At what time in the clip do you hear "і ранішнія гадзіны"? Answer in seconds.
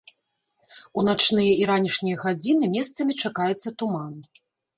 1.63-2.71